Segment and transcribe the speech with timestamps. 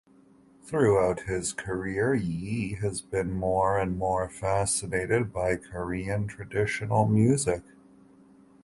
[0.63, 7.61] Throughout his career Yi has been more and more fascinated by Korean traditional music.